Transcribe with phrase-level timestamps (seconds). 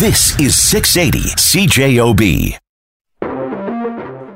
[0.00, 2.56] This is 680 CJOB.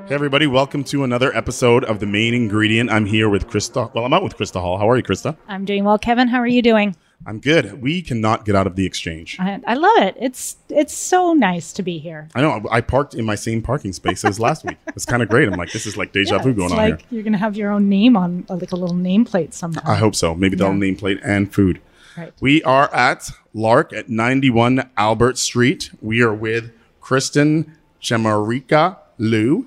[0.07, 2.91] Hey everybody, welcome to another episode of The Main Ingredient.
[2.91, 3.91] I'm here with Krista.
[3.95, 4.77] Well, I'm out with Krista Hall.
[4.77, 5.39] How are you, Krista?
[5.49, 6.29] I'm doing well, Kevin.
[6.29, 6.95] How are you doing?
[7.27, 7.81] I'm good.
[7.81, 9.39] We cannot get out of the exchange.
[9.41, 10.15] I, I love it.
[10.21, 12.29] It's it's so nice to be here.
[12.35, 12.63] I know.
[12.71, 14.77] I parked in my same parking space as last week.
[14.89, 15.49] It's kind of great.
[15.49, 17.09] I'm like, this is like deja vu it's going on like here.
[17.11, 19.81] you're gonna have your own name on uh, like a little nameplate somehow.
[19.87, 20.35] I hope so.
[20.35, 20.93] Maybe they'll Yeah.
[20.95, 21.81] nameplate and food.
[22.17, 22.33] Right.
[22.41, 25.91] We are at Lark at 91 Albert Street.
[26.01, 29.67] We are with Kristen Chemerika Lew.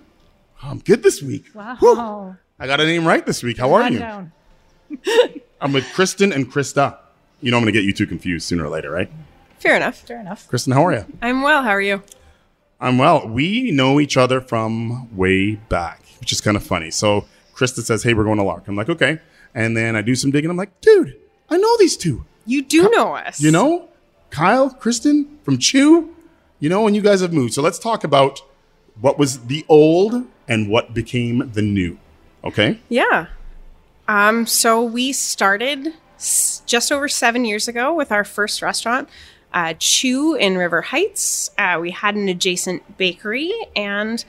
[0.64, 1.46] I'm um, good this week.
[1.54, 2.38] Wow.
[2.60, 3.58] I got a name right this week.
[3.58, 4.00] How are you?
[4.00, 4.32] Rundown.
[5.62, 6.98] I'm with Kristen and Krista.
[7.42, 9.12] You know I'm going to get you two confused sooner or later, right?
[9.60, 9.98] Fair enough.
[9.98, 10.48] Fair enough.
[10.48, 11.06] Kristen, how are you?
[11.22, 11.64] I'm well.
[11.64, 12.02] How are you?
[12.80, 13.28] I'm well.
[13.28, 16.92] We know each other from way back, which is kind of funny.
[16.92, 18.68] So Krista says, Hey, we're going to Lark.
[18.68, 19.20] I'm like, Okay.
[19.54, 20.50] And then I do some digging.
[20.50, 21.18] I'm like, Dude,
[21.50, 22.26] I know these two.
[22.48, 23.40] You do know us.
[23.40, 23.90] You know,
[24.32, 26.16] Kyle, Kristen from Chew,
[26.60, 27.54] you know, and you guys have moved.
[27.54, 28.42] So let's talk about
[29.00, 32.00] what was the old and what became the new.
[32.44, 32.80] Okay.
[32.90, 33.28] Yeah.
[34.08, 34.46] Um.
[34.48, 39.10] So we started s- just over seven years ago with our first restaurant,
[39.54, 41.52] uh, Chew in River Heights.
[41.58, 44.24] Uh, we had an adjacent bakery, and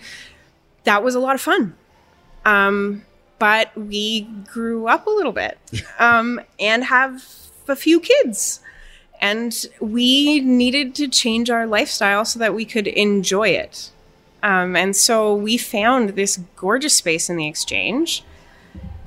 [0.84, 1.74] that was a lot of fun.
[2.44, 3.04] Um.
[3.38, 5.58] But we grew up a little bit,
[6.00, 7.22] um, and have
[7.68, 8.60] a few kids.
[9.20, 13.90] And we needed to change our lifestyle so that we could enjoy it.
[14.42, 18.22] Um, and so we found this gorgeous space in the exchange.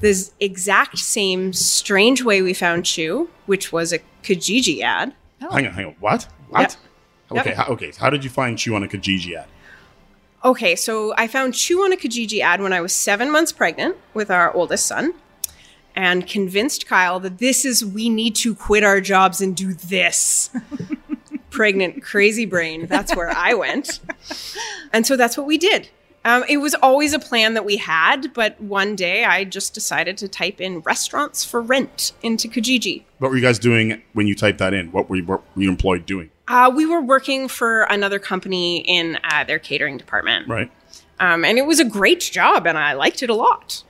[0.02, 5.14] This exact same strange way we found Chew, which was a Kijiji ad.
[5.40, 5.96] Hang on, hang on.
[6.00, 6.28] What?
[6.50, 6.78] What?
[7.32, 7.40] Yep.
[7.40, 7.54] Okay.
[7.54, 7.92] How, okay.
[7.98, 9.48] How did you find Chew on a Kijiji ad?
[10.44, 13.96] Okay, so I found Chew on a Kijiji ad when I was seven months pregnant
[14.14, 15.14] with our oldest son
[15.96, 20.50] and convinced Kyle that this is, we need to quit our jobs and do this.
[21.50, 22.88] Pregnant, crazy brain.
[22.88, 24.00] That's where I went.
[24.94, 25.90] And so that's what we did.
[26.24, 30.18] Um, it was always a plan that we had, but one day I just decided
[30.20, 33.04] to type in restaurants for rent into Kijiji.
[33.18, 34.92] What were you guys doing when you typed that in?
[34.92, 36.30] What were you, what were you employed doing?
[36.48, 40.48] Uh, we were working for another company in uh, their catering department.
[40.48, 40.72] Right.
[41.20, 43.84] Um, and it was a great job, and I liked it a lot.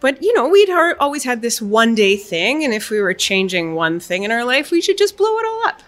[0.00, 3.74] But, you know, we'd always had this one day thing, and if we were changing
[3.74, 5.82] one thing in our life, we should just blow it all up.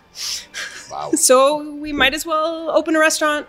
[0.90, 1.10] Wow.
[1.16, 3.46] So we might as well open a restaurant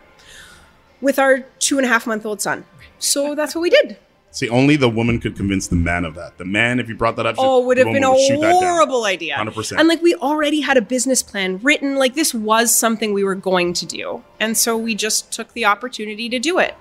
[1.01, 2.63] with our two and a half month old son.
[2.99, 3.97] So that's what we did.
[4.31, 6.37] See, only the woman could convince the man of that.
[6.37, 8.53] The man, if you brought that up, Oh, would have been a would shoot that
[8.53, 8.63] down.
[8.63, 9.35] horrible idea.
[9.35, 9.77] 100%.
[9.77, 13.35] And like we already had a business plan written, like this was something we were
[13.35, 14.23] going to do.
[14.39, 16.73] And so we just took the opportunity to do it.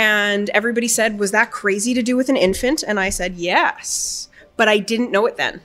[0.00, 2.82] And everybody said, Was that crazy to do with an infant?
[2.82, 4.30] And I said, Yes.
[4.56, 5.60] But I didn't know it then.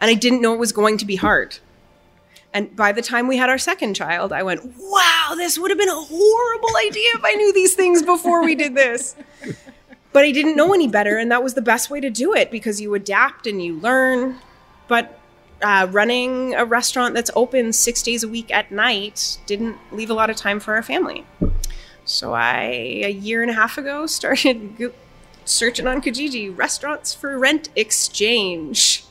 [0.00, 1.58] And I didn't know it was going to be hard.
[2.54, 5.76] And by the time we had our second child, I went, Wow, this would have
[5.78, 9.14] been a horrible idea if I knew these things before we did this.
[10.14, 12.50] but I didn't know any better, and that was the best way to do it
[12.50, 14.38] because you adapt and you learn.
[14.88, 15.20] But
[15.60, 20.14] uh, running a restaurant that's open six days a week at night didn't leave a
[20.14, 21.26] lot of time for our family.
[22.06, 22.62] So I,
[23.04, 24.92] a year and a half ago, started go-
[25.44, 29.04] searching on Kijiji restaurants for rent exchange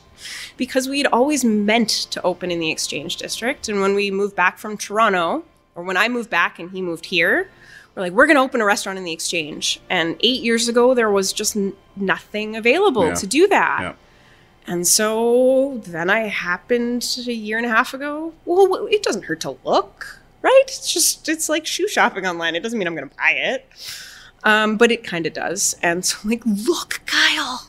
[0.56, 3.68] because we'd always meant to open in the exchange district.
[3.68, 7.06] And when we moved back from Toronto, or when I moved back and he moved
[7.06, 7.50] here,
[7.94, 9.80] we're like, we're going to open a restaurant in the exchange.
[9.90, 13.14] And eight years ago, there was just n- nothing available Yeah.
[13.14, 13.78] to do that.
[13.82, 13.92] Yeah.
[14.66, 18.32] And so then I happened a year and a half ago.
[18.44, 20.62] Well, it doesn't hurt to look, right?
[20.68, 22.54] It's just, it's like shoe shopping online.
[22.54, 23.66] It doesn't mean I'm going to buy it.
[24.44, 25.74] Um, but it kind of does.
[25.82, 27.66] And so, like, look, Kyle,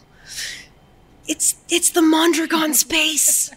[1.27, 3.49] it's it's the Mondragon space.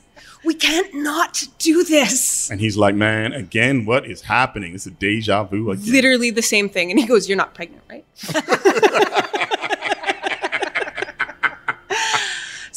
[0.42, 2.50] We can't not do this.
[2.50, 4.75] And he's like, man, again, what is happening?
[4.75, 5.92] It's a deja vu again.
[5.92, 6.91] Literally the same thing.
[6.91, 8.06] And he goes, You're not pregnant, right?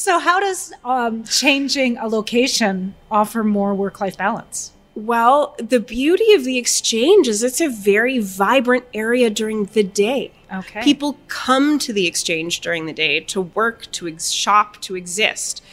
[0.03, 4.72] So how does um, changing a location offer more work-life balance?
[4.95, 10.31] Well, the beauty of the exchange is it's a very vibrant area during the day.
[10.53, 10.83] Okay.
[10.83, 15.63] People come to the exchange during the day to work, to ex- shop, to exist.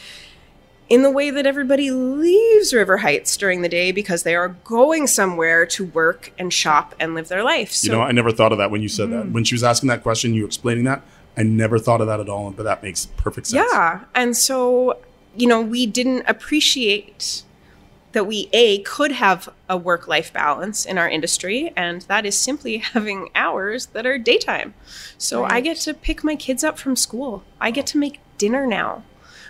[0.89, 5.07] In the way that everybody leaves River Heights during the day because they are going
[5.07, 7.71] somewhere to work and shop and live their life.
[7.73, 9.13] So you know, I never thought of that when you said Mm.
[9.13, 9.31] that.
[9.33, 11.03] When she was asking that question, you explaining that.
[11.37, 13.69] I never thought of that at all, but that makes perfect sense.
[13.73, 14.01] Yeah.
[14.17, 14.97] And so,
[15.37, 17.43] you know, we didn't appreciate
[18.13, 22.37] that we, A, could have a work life balance in our industry, and that is
[22.37, 24.75] simply having hours that are daytime.
[25.19, 28.67] So I get to pick my kids up from school, I get to make dinner
[28.67, 29.05] now.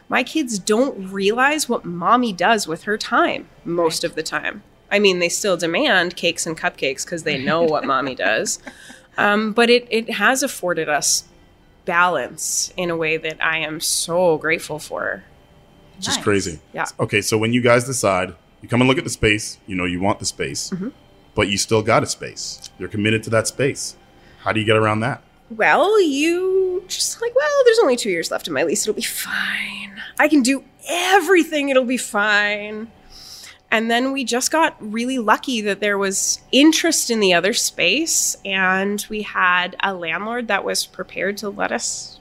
[0.09, 4.65] My kids don't realize what mommy does with her time most of the time.
[4.91, 8.59] I mean, they still demand cakes and cupcakes because they know what mommy does.
[9.19, 11.25] Um, but it, it has afforded us
[11.85, 15.25] balance in a way that I am so grateful for.
[15.99, 16.25] just Nice.
[16.25, 16.59] crazy.
[16.73, 16.87] Yeah.
[16.99, 19.85] Okay, so when you guys decide, you come and look at the space, you know
[19.85, 20.89] you want the space, Mm-hmm.
[21.35, 22.71] but you still got a space.
[22.79, 23.97] You're committed to that space.
[24.41, 25.23] How do you get around that?
[25.51, 28.83] Well, you just like, well, there's only two years left in my lease.
[28.87, 30.01] It'll be fine.
[30.19, 31.69] I can do everything.
[31.69, 32.91] It'll be fine.
[33.73, 38.37] And then we just got really lucky that there was interest in the other space,
[38.45, 42.19] and we had a landlord that was prepared to let us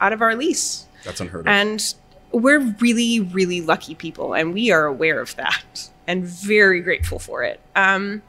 [0.00, 0.86] out of our lease.
[1.04, 1.46] That's unheard of.
[1.48, 1.94] And
[2.32, 7.42] we're really, really lucky people, and we are aware of that and very grateful for
[7.42, 7.60] it.
[7.76, 8.22] Um,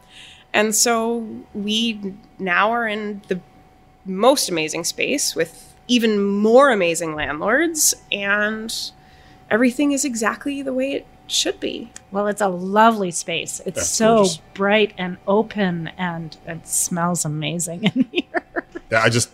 [0.54, 3.40] and so we now are in the
[4.06, 8.92] most amazing space with even more amazing landlords, and
[9.50, 11.92] everything is exactly the way it should be.
[12.12, 13.62] Well, it's a lovely space.
[13.66, 14.38] It's That's so gorgeous.
[14.54, 18.66] bright and open, and it smells amazing in here.
[18.92, 19.30] yeah, I just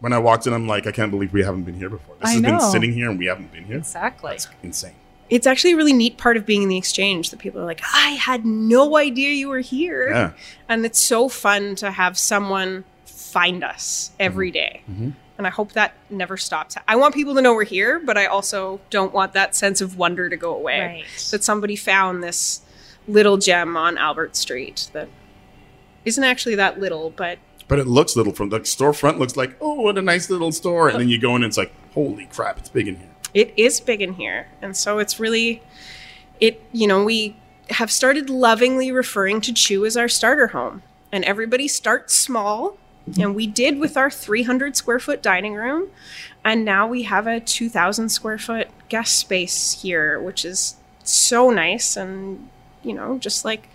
[0.00, 2.16] when I walked in, I'm like, I can't believe we haven't been here before.
[2.20, 3.76] This I has been sitting here and we haven't been here.
[3.78, 4.32] Exactly.
[4.32, 4.94] That's insane.
[5.30, 7.80] It's actually a really neat part of being in the exchange that people are like,
[7.94, 10.10] I had no idea you were here.
[10.10, 10.32] Yeah.
[10.68, 14.52] And it's so fun to have someone find us every mm-hmm.
[14.52, 14.82] day.
[14.90, 15.10] Mm-hmm.
[15.36, 16.76] And I hope that never stops.
[16.86, 19.96] I want people to know we're here, but I also don't want that sense of
[19.98, 20.80] wonder to go away.
[20.80, 21.28] Right.
[21.30, 22.60] That somebody found this
[23.08, 25.08] little gem on Albert Street that
[26.04, 27.38] isn't actually that little, but
[27.68, 30.88] But it looks little from the storefront looks like, oh, what a nice little store.
[30.88, 33.10] And then you go in and it's like, holy crap, it's big in here.
[33.32, 34.48] it is big in here.
[34.62, 35.62] And so it's really,
[36.40, 37.36] it, you know, we
[37.70, 40.82] have started lovingly referring to Chew as our starter home.
[41.10, 42.76] And everybody starts small.
[43.20, 45.88] And we did with our 300 square foot dining room.
[46.42, 51.96] And now we have a 2,000 square foot guest space here, which is so nice.
[51.96, 52.48] And,
[52.82, 53.68] you know, just like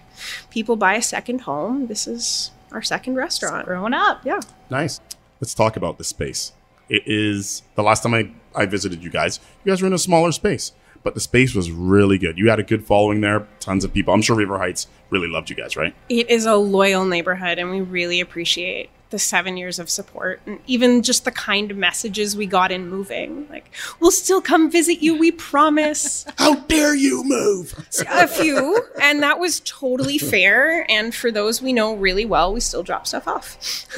[0.50, 3.66] people buy a second home, this is our second restaurant.
[3.66, 4.25] Growing up.
[4.25, 4.39] Yeah.
[4.69, 5.00] Nice.
[5.42, 6.54] Let's talk about this space.
[6.89, 10.00] It is the last time I, I visited you guys, you guys were in a
[10.00, 10.71] smaller space,
[11.04, 12.38] but the space was really good.
[12.38, 14.13] You had a good following there, tons of people.
[14.13, 15.94] I'm sure River Heights really loved you guys, right?
[16.10, 20.59] It is a loyal neighborhood, and we really appreciate the seven years of support and
[20.67, 23.47] even just the kind of messages we got in moving.
[23.50, 26.25] Like, we'll still come visit you, we promise.
[26.38, 27.73] How dare you move?
[28.07, 30.85] a few, and that was totally fair.
[30.91, 33.57] And for those we know really well, we still drop stuff off.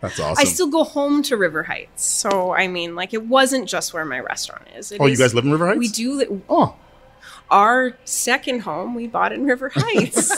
[0.00, 0.36] That's awesome.
[0.40, 2.04] I still go home to River Heights.
[2.04, 4.92] So, I mean, like, it wasn't just where my restaurant is.
[4.92, 5.78] It oh, you guys live in River Heights?
[5.80, 6.12] We do.
[6.14, 6.76] li- Oh,
[7.50, 10.30] Our second home we bought in River Heights.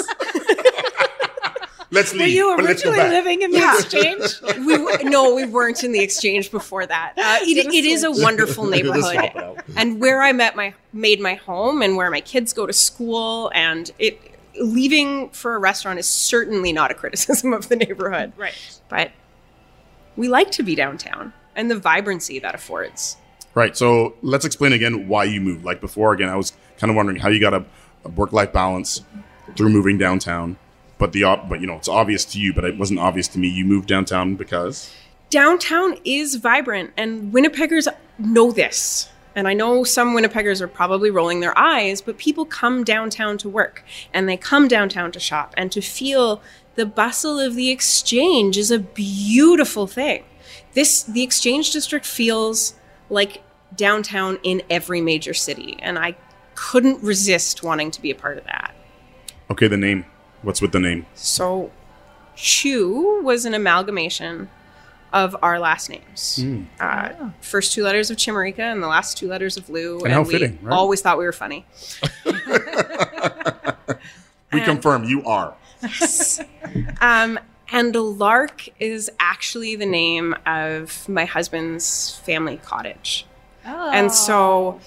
[1.90, 2.20] Let's leave.
[2.22, 3.25] Were you but let's go originally back.
[3.25, 3.75] living in the Yeah.
[3.78, 4.40] exchange?
[4.66, 7.12] we w- no, we weren't in the exchange before that.
[7.16, 9.58] Uh, it, it is a wonderful neighborhood, swap it out.
[9.76, 13.50] and where I met my made my home, and where my kids go to school,
[13.54, 14.20] and it
[14.60, 18.52] leaving for a restaurant is certainly not a criticism of the neighborhood, Right.
[18.88, 19.12] but
[20.16, 23.16] we like to be downtown and the vibrancy that affords.
[23.54, 23.76] Right.
[23.76, 25.64] So let's explain again why you moved.
[25.64, 27.64] Like before, again, I was kind of wondering how you got a,
[28.04, 29.02] a work-life balance
[29.56, 30.56] through moving downtown.
[31.00, 33.38] But the ob- but you know it's obvious to you, but it wasn't obvious to
[33.38, 33.49] me.
[33.49, 34.94] You moved downtown because
[35.31, 37.88] downtown is vibrant and Winnipeggers
[38.19, 39.08] know this.
[39.35, 43.49] And I know some Winnipeggers are probably rolling their eyes, but people come downtown to
[43.49, 46.43] work and they come downtown to shop and to feel
[46.75, 50.25] the bustle of the exchange is a beautiful thing.
[50.75, 52.75] This the exchange district feels
[53.09, 53.42] like
[53.75, 56.16] downtown in every major city and I
[56.57, 58.75] couldn't resist wanting to be a part of that.
[59.50, 60.04] okay, the name.
[60.42, 61.06] What's with the name?
[61.14, 61.70] So,
[62.37, 64.49] Chew was an amalgamation
[65.12, 66.42] of our last names.
[66.78, 70.00] Uh, First two letters of Chemerika and the last two letters of Lew.
[70.00, 70.73] And, how we fitting, right?
[70.75, 71.66] always thought we were funny.
[74.52, 75.54] We confirm you are.
[77.00, 77.40] Um,
[77.73, 83.25] and Lark is actually the name of my husband's family cottage.
[83.64, 83.90] Oh.
[83.90, 84.78] And so,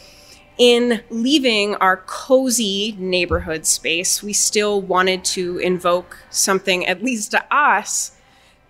[0.58, 7.44] in leaving our cozy neighborhood space, we still wanted to invoke something, at least to
[7.54, 8.12] us,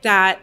[0.01, 0.39] that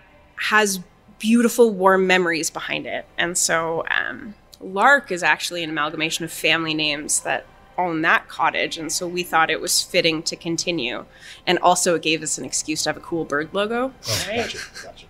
[0.49, 0.81] has
[1.19, 3.07] beautiful, warm memories behind it.
[3.17, 7.47] And so, um, Lark is actually an amalgamation of family names that
[7.79, 8.77] own that cottage.
[8.77, 11.07] And so, we thought it was fitting to continue.
[11.47, 13.95] And also, it gave us an excuse to have a cool bird logo.
[14.29, 14.55] Right.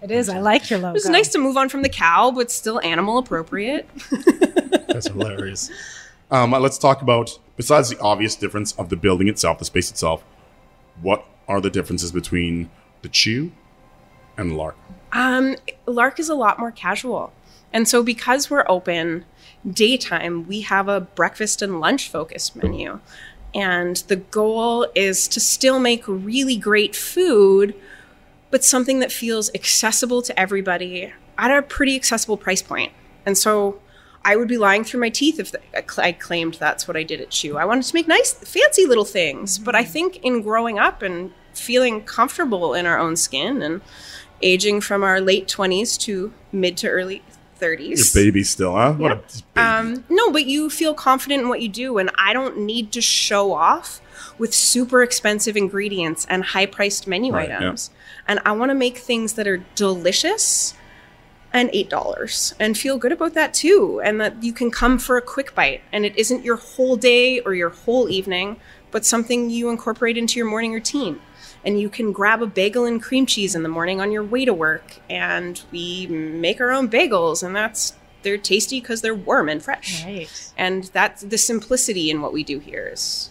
[0.03, 0.29] It is.
[0.29, 0.91] I like your logo.
[0.91, 3.89] It was nice to move on from the cow, but still animal appropriate.
[4.89, 5.71] That's hilarious.
[6.31, 10.25] Um, let's talk about besides the obvious difference of the building itself, the space itself.
[11.03, 12.71] What are the differences between
[13.03, 13.53] the Chew
[14.37, 14.77] and Lark?
[15.13, 15.57] Um,
[15.87, 17.33] Lark is a lot more casual.
[17.73, 19.25] And so because we're open
[19.69, 23.01] daytime, we have a breakfast and lunch focused menu.
[23.55, 27.75] And the goal is to still make really great food,
[28.51, 32.93] but something that feels accessible to everybody at a pretty accessible price point.
[33.27, 33.80] And so
[34.25, 35.55] I would be lying through my teeth if
[35.99, 37.57] I claimed that's what I did at Chew.
[37.57, 39.59] I wanted to make nice, fancy little things.
[39.59, 43.81] But I think in growing up and feeling comfortable in our own skin and
[44.43, 47.23] aging from our late 20s to mid to early
[47.61, 48.15] 30s.
[48.15, 48.93] Your baby still, huh?
[48.95, 49.13] What
[49.57, 49.61] a.
[49.61, 53.01] Um, no, but you feel confident in what you do, and I don't need to
[53.01, 54.01] show off
[54.39, 57.59] with super expensive ingredients and high priced menu Right, yeah.
[57.59, 57.91] items.
[58.27, 60.75] And I want to make things that are delicious
[61.53, 64.01] and $8 and feel good about that too.
[64.05, 67.41] And that you can come for a quick bite and it isn't your whole day
[67.41, 68.57] or your whole evening,
[68.91, 71.21] but something you incorporate into your morning routine.
[71.63, 74.47] And you can grab a bagel and cream cheese in the morning on your way
[74.47, 74.99] to work.
[75.11, 77.93] And we make our own bagels, and that's
[78.23, 80.05] they're tasty because they're warm and fresh.
[80.05, 80.53] Right.
[80.57, 83.31] And that's the simplicity in what we do here is,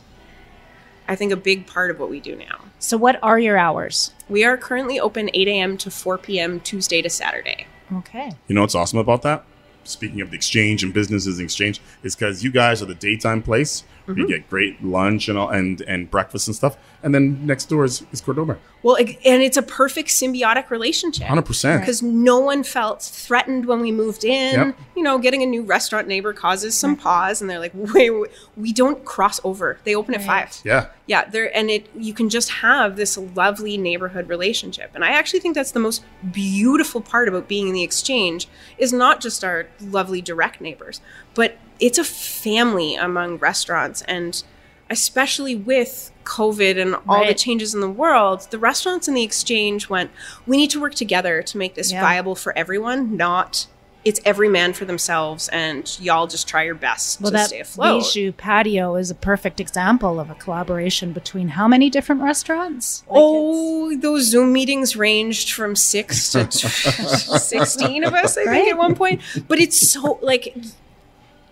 [1.07, 2.65] I think, a big part of what we do now.
[2.77, 4.11] So, what are your hours?
[4.27, 5.77] We are currently open 8 a.m.
[5.77, 6.59] to 4 p.m.
[6.59, 7.65] Tuesday to Saturday.
[7.93, 8.31] Okay.
[8.47, 9.43] You know what's awesome about that?
[9.83, 13.41] Speaking of the exchange and businesses and exchange, is because you guys are the daytime
[13.41, 13.83] place.
[14.07, 14.19] Mm-hmm.
[14.19, 17.85] You get great lunch and all, and and breakfast and stuff, and then next door
[17.85, 18.57] is, is Cordoba.
[18.81, 21.27] Well, and it's a perfect symbiotic relationship.
[21.27, 21.81] Hundred percent.
[21.81, 24.53] Because no one felt threatened when we moved in.
[24.53, 24.79] Yep.
[24.95, 28.31] You know, getting a new restaurant neighbor causes some pause, and they're like, "Wait, wait,
[28.55, 29.79] we don't cross over.
[29.83, 30.59] They open at five.
[30.63, 35.09] Yeah, yeah there and it you can just have this lovely neighborhood relationship and i
[35.09, 39.43] actually think that's the most beautiful part about being in the exchange is not just
[39.43, 41.01] our lovely direct neighbors
[41.33, 44.43] but it's a family among restaurants and
[44.89, 49.89] especially with covid and all the changes in the world the restaurants and the exchange
[49.89, 50.09] went
[50.45, 52.01] we need to work together to make this Yeah.
[52.01, 53.67] viable for everyone not
[54.05, 57.59] it's every man for themselves and y'all just try your best Well, to that stay
[57.59, 63.03] afloat Bijou patio is a perfect example of a collaboration between how many different restaurants?
[63.09, 66.67] Like, oh, those Zoom meetings ranged from six to t-
[67.39, 69.21] 16 of us, I think, at one point.
[69.49, 70.55] But it's so, like,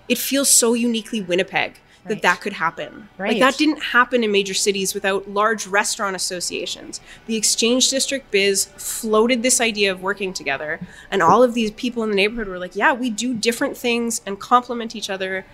[0.08, 1.80] it feels so uniquely Winnipeg that
[2.16, 2.22] Right.
[2.22, 3.10] that could happen.
[3.18, 3.40] Like, Right.
[3.40, 7.00] that didn't happen in major cities without large restaurant associations.
[7.26, 10.80] The Exchange District Biz floated this idea of working together.
[11.12, 14.22] And all of these people in the neighborhood were like, yeah, we do different things
[14.26, 15.46] and complement each other.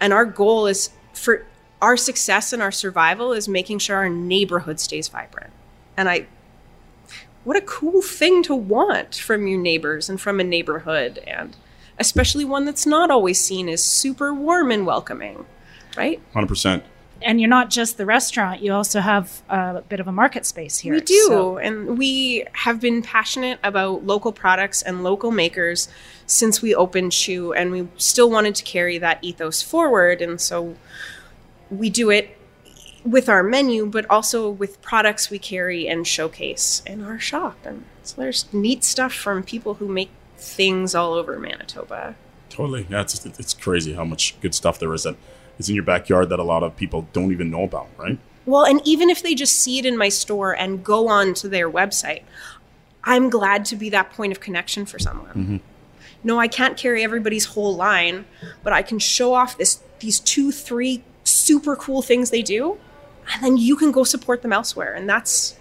[0.00, 1.46] And our goal is for
[1.80, 5.52] our success and our survival is making sure our neighborhood stays vibrant.
[5.96, 6.26] And I,
[7.44, 11.56] what a cool thing to want from your neighbors and from a neighborhood, and
[11.98, 15.44] especially one that's not always seen as super warm and welcoming,
[15.96, 16.20] right?
[16.32, 16.84] hundred percent.
[17.24, 20.78] and you're not just the restaurant; you also have a bit of a market space
[20.78, 20.94] here.
[20.94, 25.88] We do, So- and we have been passionate about local products and local makers
[26.26, 30.74] since we opened Chew, and we still wanted to carry that ethos forward, and so
[31.70, 32.36] we do it
[33.04, 37.56] with our menu, but also with products we carry and showcase in our shop.
[37.64, 42.14] And so there's neat stuff from people who make things all over Manitoba.
[42.48, 42.86] Totally.
[42.88, 45.16] Yeah, it's, it's crazy how much good stuff there is that
[45.58, 48.18] is in your backyard that a lot of people don't even know about, right?
[48.44, 51.48] Well, and even if they just see it in my store and go on to
[51.48, 52.22] their website,
[53.04, 55.30] I'm glad to be that point of connection for someone.
[55.30, 55.56] Mm-hmm.
[56.24, 58.24] No, I can't carry everybody's whole line,
[58.62, 62.78] but I can show off this these two, three super cool things they do,
[63.32, 65.56] and then you can go support them elsewhere, and that's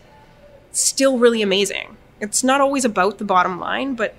[0.71, 1.97] still really amazing.
[2.19, 4.15] It's not always about the bottom line, but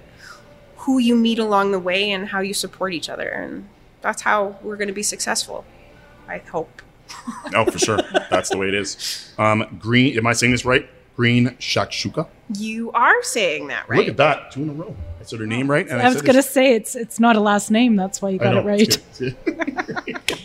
[0.79, 3.69] who you meet along the way and how you support each other, and
[4.03, 5.65] that's how we're going to be successful.
[6.29, 6.83] I hope.
[7.55, 7.99] Oh, for sure.
[8.31, 9.35] That's the way it is.
[9.39, 10.17] Um, green.
[10.17, 10.89] Am I saying this right?
[11.15, 12.27] Green shakshuka.
[12.57, 13.99] You are saying that, right?
[13.99, 14.97] Look at that, two in a row.
[15.21, 17.41] I said her name right, and I was going to say it's it's not a
[17.41, 17.97] last name.
[17.97, 18.97] That's why you I got it right.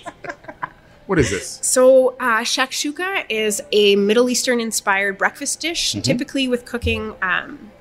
[1.07, 1.59] what is this?
[1.61, 6.01] So, uh, shakshuka is a Middle Eastern inspired breakfast dish, Mm-hmm.
[6.01, 7.71] typically with cooking um,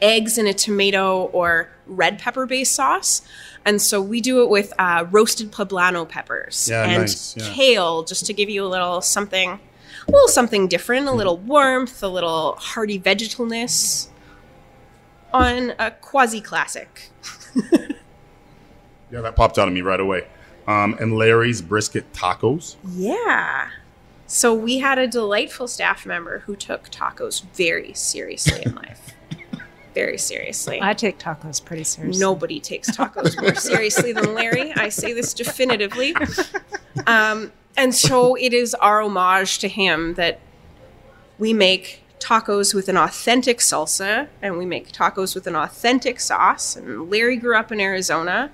[0.00, 3.22] eggs in a tomato or red pepper based sauce.
[3.66, 7.50] And so we do it with uh, roasted poblano peppers Yeah, and nice, yeah.
[7.52, 9.50] kale, just to give you a little something,
[10.08, 14.08] a little something different, a little warmth, a little hearty vegetalness
[15.34, 17.10] on a quasi classic.
[19.10, 20.26] Yeah, that popped out of me right away.
[20.66, 22.74] Um, and Larry's brisket tacos.
[22.92, 23.70] Yeah.
[24.26, 29.14] So we had a delightful staff member who took tacos very seriously in life.
[29.96, 30.78] Very seriously.
[30.82, 32.20] I take tacos pretty seriously.
[32.20, 34.72] Nobody takes tacos more seriously than Larry.
[34.74, 36.14] I say this definitively.
[37.06, 40.40] Um, and so it is our homage to him that
[41.38, 46.74] we make tacos with an authentic salsa and we make tacos with an authentic sauce.
[46.74, 48.50] And Larry grew up in Arizona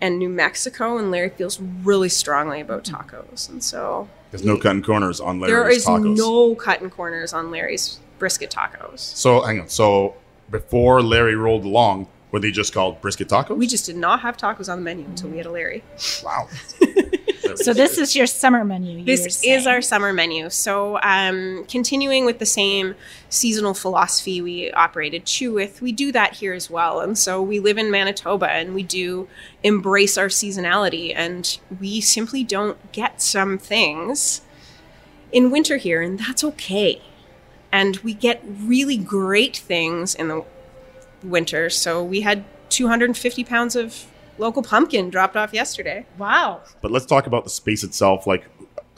[0.00, 3.48] and New Mexico, and Larry feels really strongly about tacos.
[3.48, 5.56] And so There's no cutting corners on Larry's tacos.
[5.62, 6.16] there is tacos.
[6.18, 8.98] no cutting corners on Larry's brisket tacos.
[8.98, 9.68] so hang on.
[9.68, 10.16] So
[10.50, 13.56] before Larry rolled along, were they just called brisket tacos?
[13.56, 15.82] We just did not have tacos on the menu until we had a Larry.
[16.24, 16.48] wow.
[17.54, 18.98] So this is your summer menu.
[18.98, 19.66] you This is saying.
[19.68, 20.50] our summer menu.
[20.50, 22.94] So, um, continuing with the same
[23.30, 27.00] seasonal philosophy we operated Chew with, we do that here as well.
[27.00, 29.28] And so, we live in Manitoba and we do
[29.62, 34.42] embrace our seasonality, and we simply don't get some things
[35.32, 37.00] in winter here, and that's okay.
[37.72, 40.44] And we get really great things in the
[41.22, 41.68] winter.
[41.70, 44.06] So, we had 250 pounds of
[44.38, 46.04] local pumpkin dropped off yesterday.
[46.18, 46.62] wow.
[46.82, 48.26] But let's talk about the space itself.
[48.26, 48.44] Like,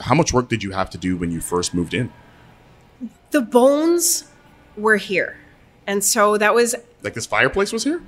[0.01, 2.11] how much work did you have to do when you first moved in?
[3.31, 4.25] the bones
[4.75, 5.37] were here.
[5.85, 8.01] And so that was Like this fireplace was here?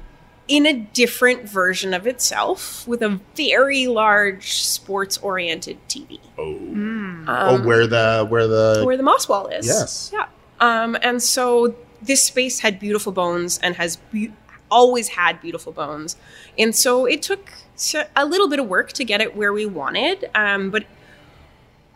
[0.47, 6.19] in a different version of itself with a very large sports oriented TV.
[6.37, 6.57] Oh.
[6.57, 9.65] Um, oh, where the where the where the moss wall is.
[9.67, 10.09] Yes.
[10.11, 10.25] Yeah.
[10.61, 14.31] Um, and so this space had beautiful bones and has be-
[14.69, 16.15] always had beautiful bones.
[16.57, 17.51] And so it took
[18.15, 20.29] a little bit of work to get it where we wanted.
[20.33, 20.85] Um, but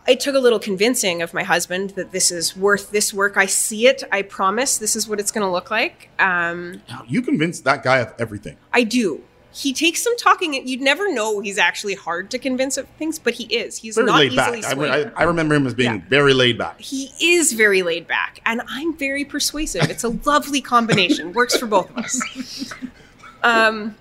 [0.08, 3.38] it took a little convincing of my husband that this is worth this work.
[3.38, 4.04] I see it.
[4.12, 6.10] I promise this is what it's going to look like.
[6.20, 8.58] Um, You convinced that guy of everything.
[8.74, 9.24] I do.
[9.56, 10.56] He takes some talking.
[10.56, 13.78] And you'd never know he's actually hard to convince of things, but he is.
[13.78, 14.72] He's Very not laid easily back.
[14.72, 14.92] I, swayed.
[15.16, 16.02] I, I remember him as being Yeah.
[16.10, 16.82] very laid back.
[16.82, 19.90] he is very laid back, and I'm very persuasive.
[19.90, 21.32] It's a lovely combination.
[21.32, 22.74] Works for both of us.
[23.44, 23.96] Um,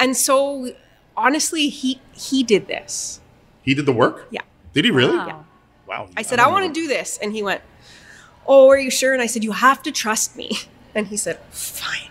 [0.00, 0.72] and so,
[1.16, 3.20] honestly, he he did this.
[3.62, 4.26] He did the work?
[4.30, 4.40] Yeah.
[4.72, 5.16] Did he really?
[5.16, 5.44] Wow.
[5.86, 6.08] Wow.
[6.16, 7.60] I said, I want to do this, and he went,
[8.46, 10.50] "Oh, are you sure?" And I said, "You have to trust me."
[10.94, 12.10] And he said, "Fine."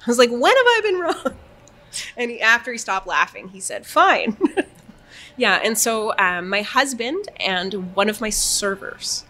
[0.00, 1.38] I was like, "When have I been wrong?"
[2.16, 4.36] And he, after he stopped laughing, he said, "Fine."
[5.36, 9.24] yeah, and so um, my husband and one of my servers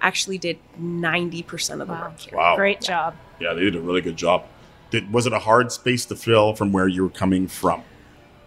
[0.00, 2.02] actually did ninety percent of the Wow.
[2.08, 2.38] work here.
[2.38, 2.56] Wow.
[2.56, 3.14] Great job.
[3.40, 4.44] Yeah, they did a really good job.
[4.90, 7.82] Did, was it a hard space to fill from where you were coming from?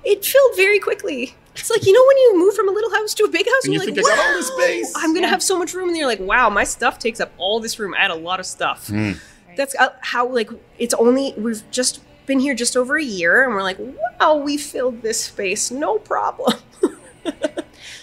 [0.03, 1.33] It filled very quickly.
[1.55, 3.63] It's like you know when you move from a little house to a big house,
[3.65, 4.93] And you're you like, think, I got all this space.
[4.97, 5.31] I'm gonna Yeah.
[5.31, 7.93] have so much room, and you're like, "Wow, my stuff takes up all this room.
[7.97, 9.13] I had a lot of stuff." Hmm.
[9.55, 13.53] That's uh, how like it's only we've just been here just over a year, and
[13.53, 13.77] we're like,
[14.19, 16.53] "Wow, we filled this space, no problem."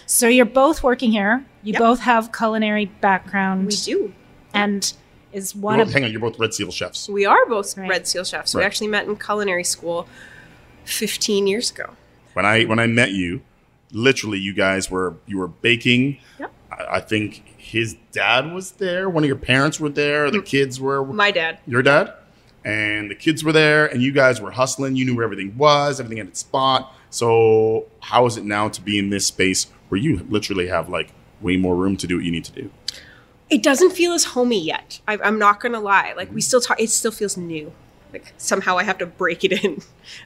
[0.05, 1.43] So you're both working here.
[1.63, 1.79] You Yep.
[1.79, 3.65] both have culinary background.
[3.65, 4.13] we do.
[4.53, 4.93] And
[5.31, 7.09] is one You're of hang on, you're both Red Seal chefs.
[7.09, 7.89] We are both Right.
[7.89, 8.53] Red Seal chefs.
[8.53, 10.07] We actually met in culinary school
[10.85, 11.93] 15 years ago.
[12.33, 13.41] When I when I met you,
[13.91, 16.19] literally, you guys were you were baking.
[16.39, 16.51] Yep.
[16.71, 19.09] I, I think his dad was there.
[19.09, 20.29] One of your parents were there.
[20.29, 20.45] The mm.
[20.45, 21.57] kids were My dad.
[21.65, 22.13] your dad,
[22.65, 24.95] and the kids were there, and you guys were hustling.
[24.95, 25.99] You knew where everything was.
[25.99, 26.93] Everything had its spot.
[27.09, 31.11] So how is it now to be in this space where you literally have like
[31.41, 32.71] way more room to do what you need to do?
[33.49, 34.99] It doesn't feel as homey yet.
[35.07, 36.13] I, I'm not gonna lie.
[36.15, 36.79] Like we still talk.
[36.79, 37.71] It still feels new.
[38.11, 39.81] Like somehow I have to break it in.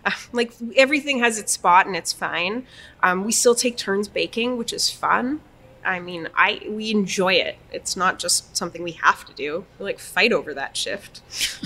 [0.06, 2.66] Uh, like everything has its spot and it's fine.
[3.02, 5.42] Um, we still take turns baking, which is fun.
[5.84, 7.58] I mean, I we enjoy it.
[7.72, 9.66] It's not just something we have to do.
[9.80, 11.22] We like fight over that shift.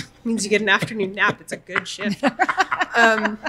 [0.26, 1.42] means you get an afternoon nap.
[1.42, 2.24] It's a good shift.
[2.94, 3.40] Um,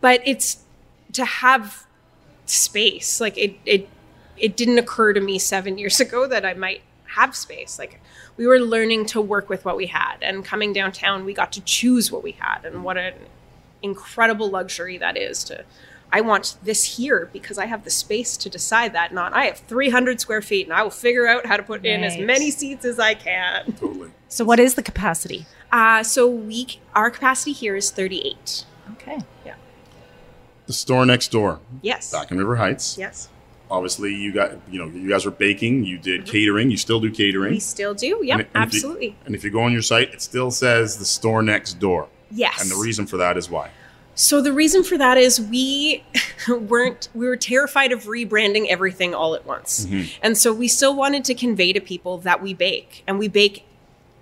[0.00, 0.64] but it's
[1.12, 1.86] to have
[2.46, 3.20] space.
[3.20, 3.86] Like it, it,
[4.38, 7.78] it didn't occur to me seven years ago that I might have space.
[7.78, 8.00] Like
[8.36, 11.60] we were learning to work with what we had, and coming downtown, we got to
[11.60, 13.14] choose what we had, and what an
[13.82, 15.64] incredible luxury that is to.
[16.12, 19.14] I want this here because I have the space to decide that.
[19.14, 22.04] Not I have 300 square feet and I will figure out how to put in
[22.04, 23.72] as many seats as I can.
[23.72, 24.10] Totally.
[24.32, 25.44] So what is the capacity?
[25.70, 28.64] Uh, so we our capacity here is 38.
[28.92, 29.18] Okay.
[29.44, 29.56] Yeah.
[30.66, 32.10] The store next door, Yes.
[32.10, 32.96] back in River Heights.
[32.96, 33.28] Yes.
[33.70, 35.84] Obviously, you got you know you guys were baking.
[35.84, 36.70] You did catering.
[36.70, 37.52] You still do catering.
[37.52, 38.20] We still do.
[38.22, 38.38] Yep.
[38.40, 39.16] And- and if you- absolutely.
[39.26, 42.08] and if you go on your site, it still says the store next door.
[42.30, 42.62] yes.
[42.62, 43.68] And the reason for that is why.
[44.14, 46.04] So the reason for that is we
[46.48, 49.86] weren't we were terrified of rebranding everything all at once.
[50.22, 53.64] And so we still wanted to convey to people that we bake and we bake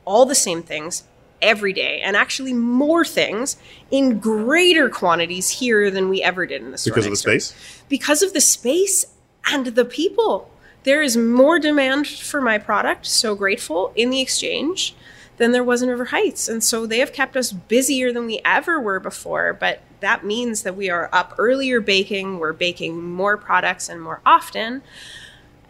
[0.04, 1.04] all the same things
[1.42, 3.56] every day and actually more things
[3.90, 6.92] in greater quantities here than we ever did in the store.
[6.92, 7.32] Because of the next door.
[7.32, 7.84] space?
[7.88, 9.06] Because of the space
[9.46, 10.50] and the people.
[10.84, 14.94] There is more demand for my product, so grateful in the exchange
[15.36, 16.48] than there was in River Heights.
[16.48, 19.52] And so they have kept us busier than we ever were before.
[19.52, 24.20] But that means that we are up earlier baking, we're baking more products and more
[24.24, 24.82] often.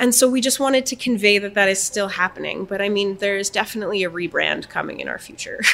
[0.00, 2.64] And so we just wanted to convey that that is still happening.
[2.64, 5.60] But I mean, there's definitely a rebrand coming in our future.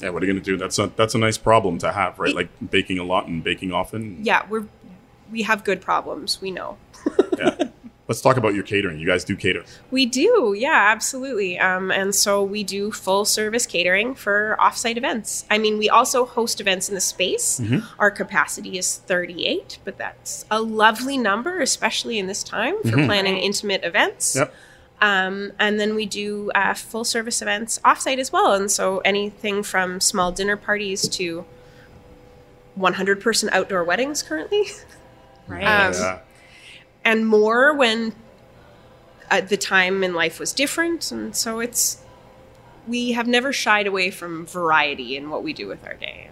[0.00, 0.56] Yeah, what are you gonna do?
[0.56, 2.34] That's a that's a nice problem to have, right?
[2.34, 4.18] Like baking a lot and baking often.
[4.24, 4.66] yeah, we're
[5.30, 6.40] we have good problems.
[6.42, 6.76] We know.
[7.38, 7.56] Yeah.
[8.12, 8.98] Let's talk about your catering.
[8.98, 9.64] You guys do cater.
[9.90, 11.58] We do, yeah, absolutely.
[11.58, 15.46] Um, and so we do full service catering for offsite events.
[15.50, 17.58] I mean, we also host events in the space.
[17.98, 23.38] Our capacity is 38, but that's a lovely number, especially in this time for planning
[23.38, 24.36] intimate events.
[24.36, 24.54] Yep.
[25.00, 28.52] Um, and then we do uh, full service events offsite as well.
[28.52, 31.46] And so anything from small dinner parties to
[32.74, 34.64] 100 person outdoor weddings currently.
[35.48, 35.64] Right.
[35.64, 36.18] Um, Yeah.
[37.04, 38.14] And more when
[39.30, 42.02] uh, the time in life was different and so it's
[42.86, 46.28] we have never shied away from variety in what we do with our day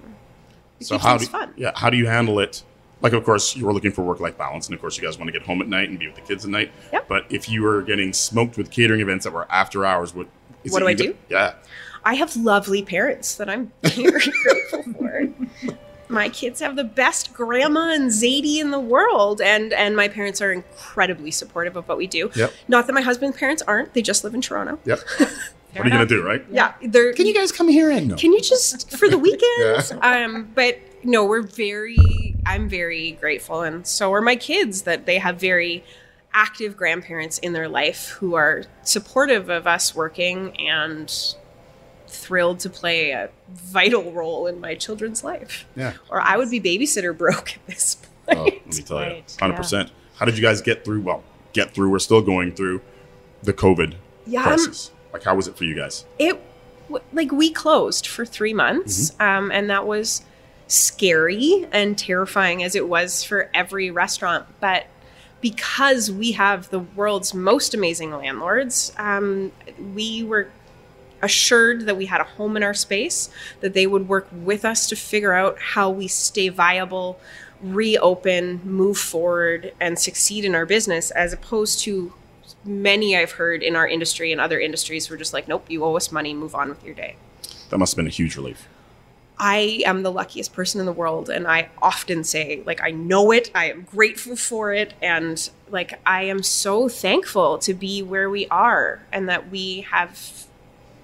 [0.80, 2.62] So how do fun yeah how do you handle it?
[3.02, 5.16] Like, of course, you were looking for work life balance, and of course, you guys
[5.16, 6.70] want to get home at night and be with the kids at night.
[6.92, 7.08] Yep.
[7.08, 10.26] But if you were getting smoked with catering events that were after hours, what
[10.64, 11.16] is What do I do?
[11.30, 11.54] Yeah.
[12.04, 15.28] i have lovely parents that i'm very grateful for
[16.10, 20.40] my kids have the best grandma and zadie in the world and and my parents
[20.40, 22.52] are incredibly supportive of what we do Yep.
[22.68, 24.98] not that my husband's parents aren't they just live in toronto Yep.
[25.18, 25.30] what
[25.76, 26.44] are you gonna do, right?
[26.50, 28.16] yeah they're Can you guys come here and no?
[28.16, 33.86] can you just for the weekends um but no we're very i'm very grateful and
[33.86, 35.84] so are my kids that they have very
[36.32, 41.34] active grandparents in their life who are supportive of us working and
[42.10, 45.94] thrilled to play a vital role in my children's life yeah.
[46.10, 47.96] or i would be babysitter broke at this
[48.28, 49.90] Oh, point let me tell you, Right, hundred percent.
[50.16, 51.00] How did you guys get through?
[51.00, 51.90] Well, get through.
[51.90, 52.80] We're still going through
[53.42, 53.94] the COVID
[54.24, 54.92] Yeah, um, crisis.
[55.12, 56.04] like, how was it for you guys?
[56.18, 56.40] it
[57.12, 60.22] like we closed for three months um, and that was
[60.68, 64.86] scary and terrifying as it was for every restaurant but
[65.40, 69.50] because we have the world's most amazing landlords um,
[69.94, 70.48] we were
[71.22, 73.30] assured that we had a home in our space
[73.60, 77.20] that they would work with us to figure out how we stay viable
[77.62, 82.12] reopen move forward and succeed in our business as opposed to
[82.64, 85.94] many i've heard in our industry and other industries were just like nope you owe
[85.94, 87.16] us money move on with your day
[87.70, 88.66] That must have been a huge relief.
[89.38, 93.30] I am the luckiest person in the world, and I often say, like, I know
[93.30, 98.28] it, I am grateful for it, and like, I am so thankful to be where
[98.28, 100.46] we are and that we have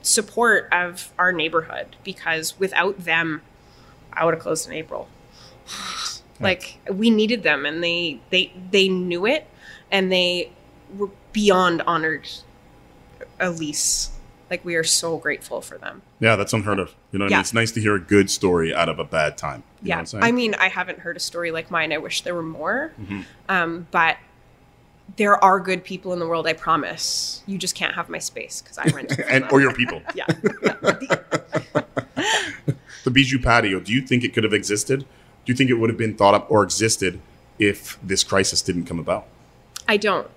[0.06, 3.42] support of our neighborhood because without them,
[4.12, 5.08] I would have closed in April.
[6.40, 9.46] like, we needed them, and they they they knew it,
[9.90, 10.52] and they
[10.96, 12.28] were beyond honored.
[13.40, 14.10] Elise,
[14.50, 16.02] like, we are so grateful for them.
[16.20, 16.94] Yeah, that's unheard of.
[17.12, 17.40] You know, what I mean?
[17.40, 19.62] it's nice to hear a good story out of a bad time.
[19.82, 20.24] You know yeah what I'm saying?
[20.24, 23.20] i mean i haven't heard a story like mine i wish there were more Mm-hmm.
[23.48, 24.16] um, but
[25.16, 28.60] there are good people in the world i promise you just can't have my space
[28.62, 30.00] because i rent and or your people.
[30.14, 30.26] yeah.
[33.04, 33.78] The Bijou patio.
[33.78, 35.00] Do you think it could have existed?
[35.00, 37.20] Do you think it would have been thought up or existed
[37.56, 39.26] if this crisis didn't come about?
[39.88, 40.28] i don't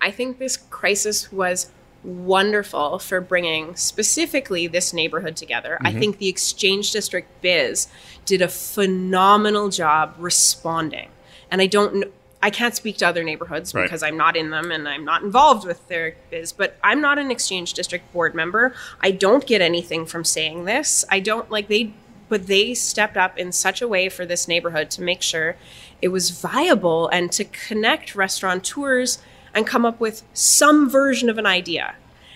[0.00, 1.72] i think this crisis was
[2.04, 5.86] wonderful for bringing specifically this neighborhood together Mm-hmm.
[5.86, 7.88] i think the exchange district biz
[8.24, 11.08] did a phenomenal job responding
[11.50, 12.04] and i don't
[12.44, 13.84] I can't speak to other neighborhoods Right.
[13.84, 17.18] because I'm not in them and I'm not involved with their biz, but I'm not
[17.18, 18.74] an exchange district board member.
[19.00, 21.06] I don't get anything from saying this.
[21.10, 21.94] I don't like they,
[22.28, 25.56] but they stepped up in such a way for this neighborhood to make sure
[26.02, 29.16] it was viable and to connect restaurateurs
[29.54, 31.94] and come up with some version of an idea.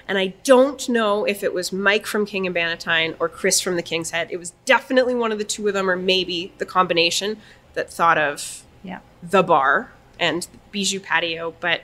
[0.08, 3.76] And I don't know if it was Mike from King and Bannatyne or Chris from
[3.76, 4.28] the King's Head.
[4.30, 7.36] It was definitely one of the two of them, or maybe the combination
[7.74, 9.00] that thought of Yeah.
[9.22, 11.54] the bar and Bijou Patio.
[11.61, 11.83] But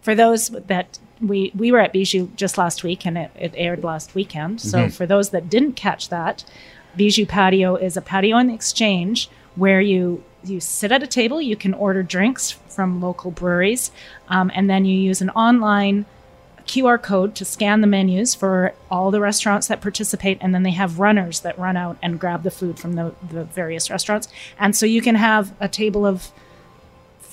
[0.00, 3.82] For those that we we were at Bijou just last week and it, it aired
[3.82, 4.60] last weekend.
[4.60, 6.44] So for those that didn't catch that,
[6.96, 11.42] Bijou Patio is a patio in the exchange where you you sit at a table,
[11.42, 13.90] you can order drinks from local breweries,
[14.28, 16.06] um, and then you use an online
[16.66, 20.70] QR code to scan the menus for all the restaurants that participate, and then they
[20.70, 24.28] have runners that run out and grab the food from the, the various restaurants.
[24.58, 26.30] And so you can have a table of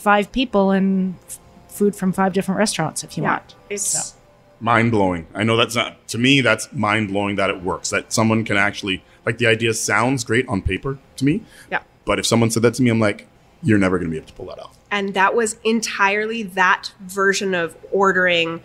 [0.09, 3.55] five people and f- food from five different restaurants if you want.
[3.69, 4.15] it's So.
[4.59, 5.25] mind blowing.
[5.33, 6.41] I know that's not to me.
[6.41, 7.89] That's mind blowing that it works.
[7.89, 11.41] That someone can actually like the idea sounds great on paper to me,
[11.71, 11.81] yeah.
[12.05, 13.27] but if someone said that to me, I'm like,
[13.63, 14.77] you're never going to be able to pull that off.
[14.91, 18.61] and that was entirely that version of ordering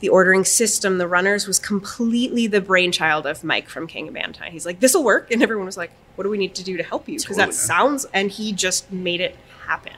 [0.00, 4.50] the ordering system the runners was completely the brainchild of mike from king of Bannatyne.
[4.50, 6.76] he's like this will work and everyone was like what do we need to do
[6.76, 7.68] to help you because Totally, that man.
[7.72, 9.34] sounds and he just made it
[9.66, 9.94] happen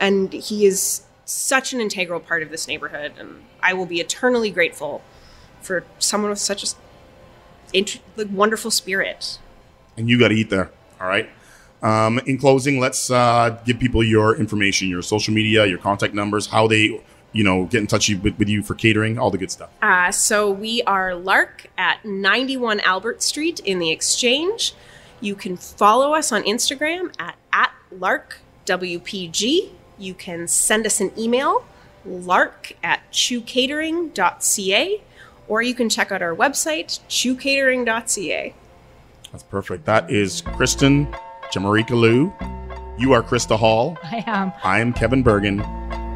[0.00, 4.50] and he is such an integral part of this neighborhood, and I will be eternally
[4.50, 5.02] grateful
[5.60, 6.66] for someone with such a
[7.72, 9.38] int- like, wonderful spirit.
[9.96, 10.70] and you got to eat there.
[11.00, 11.28] All right.
[11.82, 16.46] Um, in closing, let's uh, give people your information, your social media, your contact numbers,
[16.46, 17.00] how they,
[17.32, 19.70] you know, get in touch with, with you for catering, all the good stuff.
[19.82, 24.72] Uh, so we are Lark at 91 Albert Street in the Exchange.
[25.20, 27.70] You can follow us on Instagram at, at
[28.66, 29.70] LarkWPG.
[29.98, 31.64] You can send us an email,
[32.04, 35.02] lark at chewcatering.ca,
[35.48, 38.54] or you can check out our website, chewcatering.ca.
[39.32, 39.84] That's perfect.
[39.86, 41.14] That is Kristen
[41.50, 42.32] Chemerika Lew.
[42.98, 43.96] You are Krista Hall.
[44.02, 45.58] I am I am Kevin Burgin.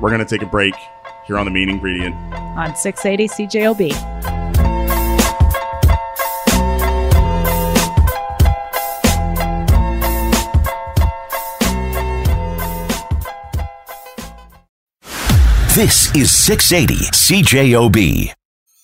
[0.01, 0.75] We're going to take a break
[1.27, 2.15] here on the main ingredient.
[2.35, 4.12] on 680 CJOB.
[15.75, 18.31] This is 680 CJOB.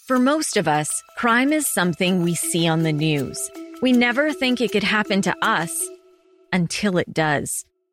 [0.07, 3.39] For most of us, crime is something we see on the news.
[3.83, 5.87] We never think it could happen to us
[6.51, 7.67] until it does.